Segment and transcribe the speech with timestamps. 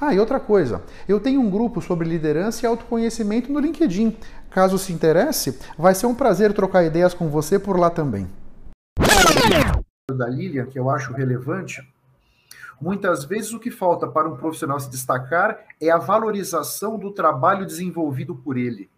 [0.00, 4.16] Ah, e outra coisa, eu tenho um grupo sobre liderança e autoconhecimento no LinkedIn.
[4.50, 8.26] Caso se interesse, vai ser um prazer trocar ideias com você por lá também.
[10.10, 11.86] Da Lilian, que eu acho relevante,
[12.80, 17.66] muitas vezes o que falta para um profissional se destacar é a valorização do trabalho
[17.66, 18.88] desenvolvido por ele.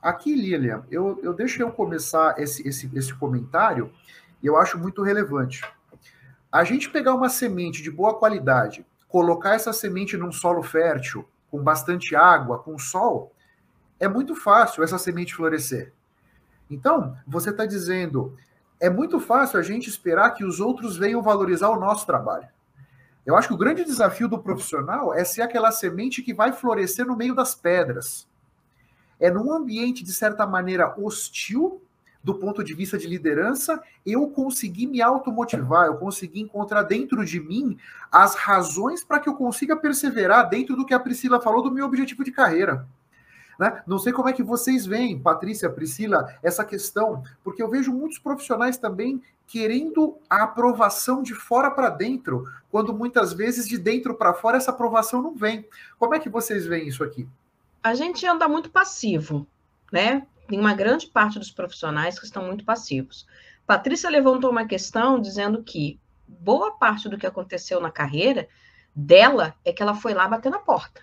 [0.00, 3.90] Aqui, Lilian, eu, eu deixo eu começar esse, esse, esse comentário
[4.40, 5.64] eu acho muito relevante.
[6.52, 11.62] A gente pegar uma semente de boa qualidade, colocar essa semente num solo fértil, com
[11.62, 13.32] bastante água, com sol,
[14.00, 15.92] é muito fácil essa semente florescer.
[16.68, 18.36] Então, você está dizendo,
[18.80, 22.48] é muito fácil a gente esperar que os outros venham valorizar o nosso trabalho.
[23.24, 27.06] Eu acho que o grande desafio do profissional é ser aquela semente que vai florescer
[27.06, 28.28] no meio das pedras.
[29.20, 31.80] É num ambiente, de certa maneira, hostil,
[32.24, 37.38] do ponto de vista de liderança, eu consegui me automotivar, eu consegui encontrar dentro de
[37.38, 37.76] mim
[38.10, 41.84] as razões para que eu consiga perseverar dentro do que a Priscila falou do meu
[41.84, 42.88] objetivo de carreira.
[43.58, 43.82] Né?
[43.86, 48.18] Não sei como é que vocês veem, Patrícia, Priscila, essa questão, porque eu vejo muitos
[48.18, 54.32] profissionais também querendo a aprovação de fora para dentro, quando muitas vezes de dentro para
[54.32, 55.68] fora essa aprovação não vem.
[55.98, 57.28] Como é que vocês veem isso aqui?
[57.82, 59.46] A gente anda muito passivo,
[59.92, 60.26] né?
[60.46, 63.26] Tem uma grande parte dos profissionais que estão muito passivos.
[63.66, 68.48] Patrícia levantou uma questão dizendo que boa parte do que aconteceu na carreira
[68.94, 71.02] dela é que ela foi lá bater na porta.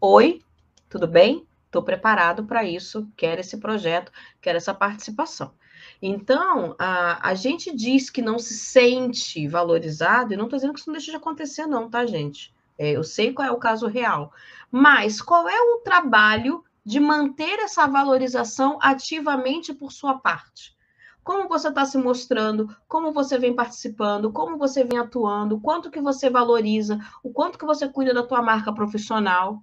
[0.00, 0.42] Oi,
[0.88, 1.46] tudo bem?
[1.66, 5.54] Estou preparado para isso, quero esse projeto, quero essa participação.
[6.00, 10.80] Então, a, a gente diz que não se sente valorizado, e não estou dizendo que
[10.80, 12.52] isso não deixa de acontecer, não, tá, gente?
[12.78, 14.32] É, eu sei qual é o caso real.
[14.70, 20.76] Mas qual é o trabalho de manter essa valorização ativamente por sua parte.
[21.22, 26.00] Como você está se mostrando, como você vem participando, como você vem atuando, quanto que
[26.00, 29.62] você valoriza, o quanto que você cuida da tua marca profissional.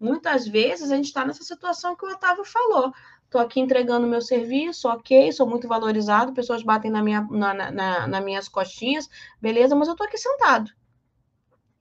[0.00, 2.94] Muitas vezes a gente está nessa situação que o Otávio falou.
[3.24, 8.06] Estou aqui entregando meu serviço, ok, sou muito valorizado, pessoas batem na minha, na, na,
[8.06, 10.70] nas minhas costinhas, beleza, mas eu estou aqui sentado,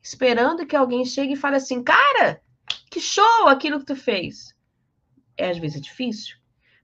[0.02, 2.41] esperando que alguém chegue e fale assim, cara,
[2.90, 4.55] que show aquilo que tu fez
[5.38, 6.38] é às vezes difícil.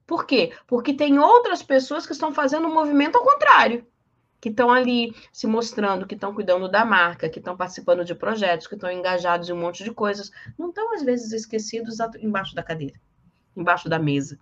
[0.06, 0.52] Por quê?
[0.66, 3.86] Porque tem outras pessoas que estão fazendo um movimento ao contrário,
[4.40, 8.66] que estão ali se mostrando, que estão cuidando da marca, que estão participando de projetos,
[8.66, 12.62] que estão engajados em um monte de coisas, não estão às vezes esquecidos embaixo da
[12.62, 13.00] cadeira,
[13.56, 14.38] embaixo da mesa.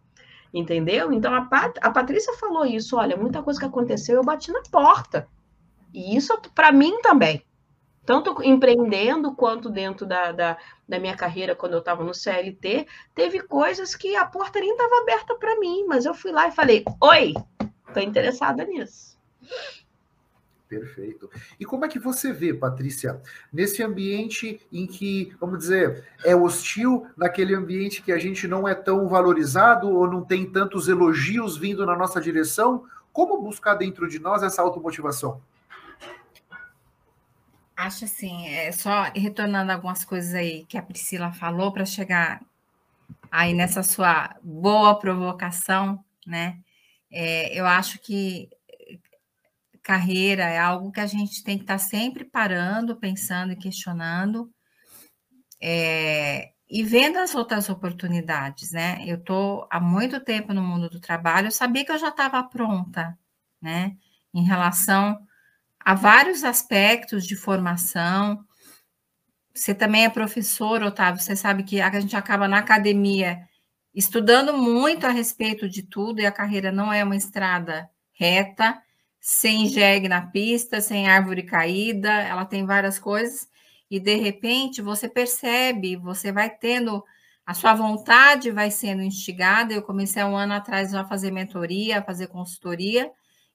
[0.53, 1.13] Entendeu?
[1.13, 4.63] Então a, Pat a Patrícia falou isso, olha, muita coisa que aconteceu, eu bati na
[4.63, 5.29] porta.
[5.93, 7.45] E isso para mim também
[8.05, 13.41] tanto empreendendo quanto dentro da, da, da minha carreira, quando eu estava no CLT, teve
[13.41, 16.85] coisas que a porta nem estava aberta para mim, mas eu fui lá e falei:
[17.01, 17.35] Oi,
[17.87, 19.19] estou interessada nisso.
[20.71, 21.29] Perfeito.
[21.59, 23.21] E como é que você vê, Patrícia,
[23.53, 28.75] nesse ambiente em que, vamos dizer, é hostil, naquele ambiente que a gente não é
[28.75, 34.21] tão valorizado ou não tem tantos elogios vindo na nossa direção, como buscar dentro de
[34.21, 35.43] nós essa automotivação?
[37.81, 42.43] Acho assim, é só retornando algumas coisas aí que a Priscila falou para chegar
[43.31, 46.59] aí nessa sua boa provocação, né?
[47.11, 48.51] É, eu acho que
[49.83, 54.53] carreira é algo que a gente tem que estar tá sempre parando, pensando e questionando,
[55.59, 59.03] é, e vendo as outras oportunidades, né?
[59.07, 62.45] Eu estou há muito tempo no mundo do trabalho, eu sabia que eu já estava
[62.45, 63.19] pronta,
[63.59, 63.97] né?
[64.35, 65.27] Em relação
[65.81, 68.45] há vários aspectos de formação.
[69.55, 73.39] Você também é professor, Otávio, você sabe que a gente acaba na academia
[73.95, 78.81] estudando muito a respeito de tudo e a carreira não é uma estrada reta,
[79.21, 83.49] sem jegue na pista, sem árvore caída, ela tem várias coisas.
[83.91, 87.03] e de repente você percebe, você vai tendo
[87.51, 89.75] a sua vontade vai sendo instigada.
[89.75, 93.11] Eu comecei um ano atrás a fazer mentoria, a fazer consultoria,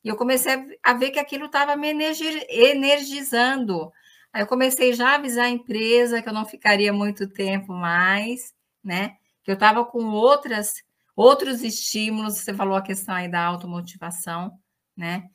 [0.05, 0.53] e eu comecei
[0.83, 3.91] a ver que aquilo estava me energizando.
[4.31, 8.53] Aí eu comecei já a avisar a empresa que eu não ficaria muito tempo mais,
[8.83, 9.17] né?
[9.43, 10.73] Que eu estava com outras
[11.15, 12.35] outros estímulos.
[12.35, 14.51] Você falou a questão aí da automotivação,
[14.95, 15.27] né?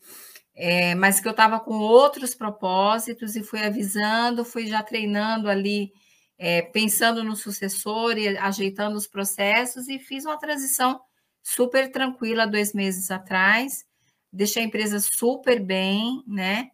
[0.55, 5.90] É, mas que eu estava com outros propósitos e fui avisando, fui já treinando ali
[6.38, 11.00] é, pensando no sucessor e ajeitando os processos, e fiz uma transição
[11.43, 13.89] super tranquila dois meses atrás.
[14.32, 16.71] Deixei a empresa super bem, né?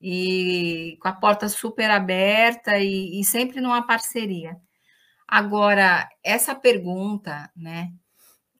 [0.00, 4.56] E com a porta super aberta e, e sempre numa parceria.
[5.26, 7.92] Agora, essa pergunta, né?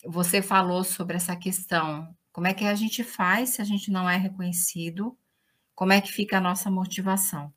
[0.04, 4.08] Você falou sobre essa questão: como é que a gente faz se a gente não
[4.08, 5.16] é reconhecido?
[5.74, 7.52] Como é que fica a nossa motivação?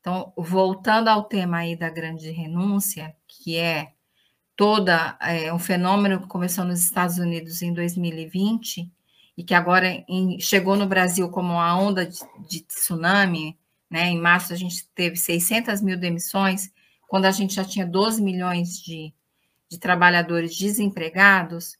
[0.00, 3.92] Então, voltando ao tema aí da grande renúncia, que é
[4.54, 8.90] toda é, um fenômeno que começou nos Estados Unidos em 2020
[9.36, 12.18] e que agora em, chegou no Brasil como uma onda de,
[12.48, 13.58] de, tsunami,
[13.90, 14.06] né?
[14.06, 16.70] Em março a gente teve 600 mil demissões,
[17.06, 19.12] quando a gente já tinha 12 milhões de,
[19.68, 21.76] de trabalhadores desempregados.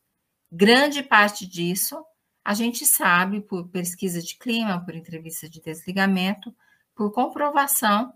[0.53, 2.05] Grande parte disso
[2.45, 6.55] a gente sabe por pesquisa de clima, por entrevista de desligamento,
[6.95, 8.13] por comprovação,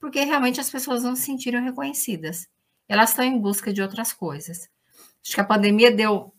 [0.00, 2.48] porque realmente as pessoas não se sentiram reconhecidas.
[2.88, 4.70] Elas estão em busca de outras coisas.
[5.22, 6.32] Acho que a pandemia deu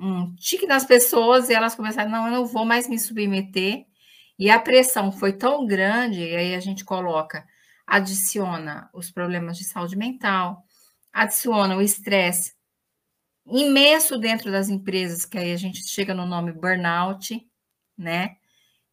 [0.00, 3.86] um tique nas pessoas e elas começaram, não, eu não vou mais me submeter.
[4.38, 7.44] E a pressão foi tão grande, e aí a gente coloca,
[7.86, 10.62] adiciona os problemas de saúde mental,
[11.12, 12.58] adiciona o estresse
[13.50, 17.40] imenso dentro das empresas, que aí a gente chega no nome burnout,
[17.96, 18.36] né?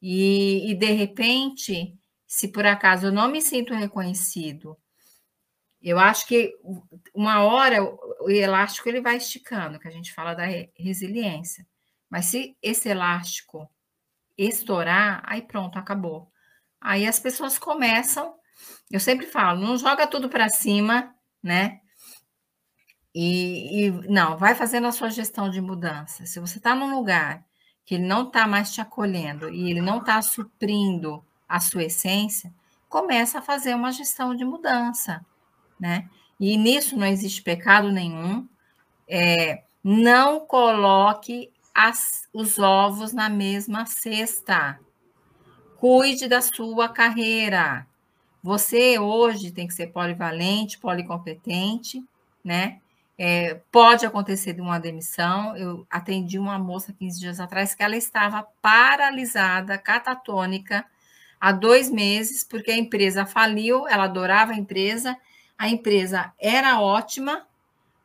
[0.02, 1.96] E, e, de repente,
[2.28, 4.78] se por acaso eu não me sinto reconhecido,
[5.90, 6.52] eu acho que
[7.14, 7.84] uma hora
[8.22, 10.46] o elástico ele vai esticando, que a gente fala da
[10.76, 11.66] resiliência.
[12.10, 13.70] Mas se esse elástico
[14.36, 16.32] estourar, aí pronto, acabou.
[16.82, 18.34] Aí as pessoas começam,
[18.92, 21.80] eu sempre falo, não joga tudo para cima, né?
[23.14, 26.26] E, e, não, vai fazendo a sua gestão de mudança.
[26.26, 27.46] Se você está num lugar
[27.86, 32.52] que ele não está mais te acolhendo e ele não está suprindo a sua essência,
[32.90, 35.24] começa a fazer uma gestão de mudança,
[35.80, 36.10] né?
[36.40, 38.48] E nisso não existe pecado nenhum.
[39.08, 44.80] É, não coloque as, os ovos na mesma cesta.
[45.78, 47.86] Cuide da sua carreira.
[48.42, 52.04] Você hoje tem que ser polivalente, policompetente,
[52.44, 52.80] né?
[53.18, 55.56] É, pode acontecer de uma demissão.
[55.56, 60.86] Eu atendi uma moça 15 dias atrás que ela estava paralisada, catatônica,
[61.40, 65.18] há dois meses, porque a empresa faliu, ela adorava a empresa,
[65.58, 67.48] a empresa era ótima,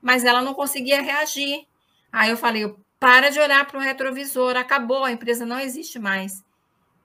[0.01, 1.67] mas ela não conseguia reagir.
[2.13, 6.45] Aí eu falei: para de olhar para o retrovisor, acabou, a empresa não existe mais.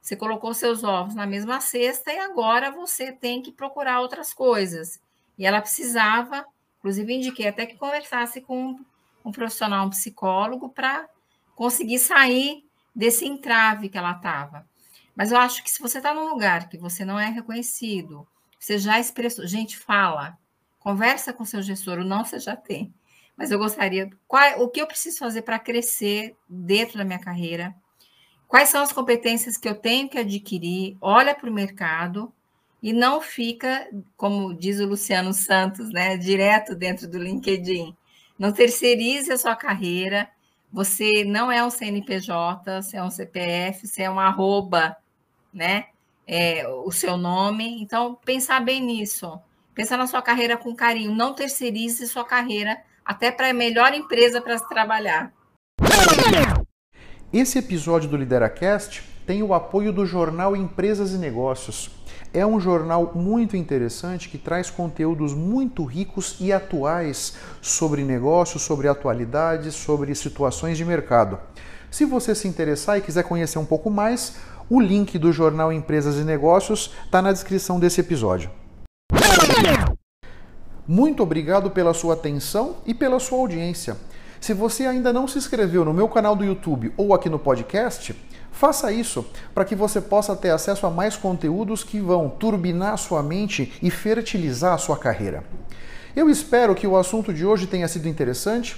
[0.01, 4.99] Você colocou seus ovos na mesma cesta e agora você tem que procurar outras coisas.
[5.37, 6.45] E ela precisava
[6.85, 8.79] Inclusive, indiquei até que conversasse com
[9.25, 11.09] um profissional, um psicólogo, para
[11.55, 12.63] conseguir sair
[12.95, 14.67] desse entrave que ela estava.
[15.15, 18.27] Mas eu acho que se você está num lugar que você não é reconhecido,
[18.59, 20.37] você já expressou, gente, fala,
[20.79, 22.93] conversa com seu gestor, o não você já tem.
[23.37, 27.75] Mas eu gostaria, qual, o que eu preciso fazer para crescer dentro da minha carreira?
[28.47, 30.97] Quais são as competências que eu tenho que adquirir?
[31.01, 32.31] Olha para o mercado
[32.81, 37.95] e não fica, como diz o Luciano Santos, né, direto dentro do LinkedIn.
[38.37, 40.29] Não terceirize a sua carreira.
[40.71, 44.95] Você não é um CNPJ, você é um CPF, você é um arroba,
[45.53, 45.85] né?
[46.27, 47.81] É, o seu nome.
[47.81, 49.39] Então, pensar bem nisso.
[49.73, 51.13] Pensar na sua carreira com carinho.
[51.13, 55.31] Não terceirize sua carreira até para a melhor empresa para se trabalhar.
[57.31, 61.91] Esse episódio do LideraCast tem o apoio do jornal Empresas e Negócios.
[62.33, 68.87] É um jornal muito interessante que traz conteúdos muito ricos e atuais sobre negócios, sobre
[68.87, 71.39] atualidades, sobre situações de mercado.
[71.95, 74.33] Se você se interessar e quiser conhecer um pouco mais,
[74.69, 78.51] o link do jornal Empresas e Negócios está na descrição desse episódio.
[80.85, 83.95] Muito obrigado pela sua atenção e pela sua audiência.
[84.41, 88.13] Se você ainda não se inscreveu no meu canal do YouTube ou aqui no podcast,
[88.55, 93.21] Faça isso para que você possa ter acesso a mais conteúdos que vão turbinar sua
[93.21, 95.43] mente e fertilizar a sua carreira.
[96.15, 98.77] Eu espero que o assunto de hoje tenha sido interessante.